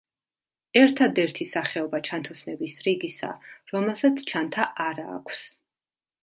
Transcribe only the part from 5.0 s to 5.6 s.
აქვს.